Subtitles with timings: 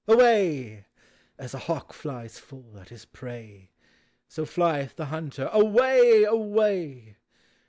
[0.07, 0.87] Away!—
[1.37, 3.69] as a hawk flies full at his prey.
[4.27, 7.17] So flieth the hunter, away, away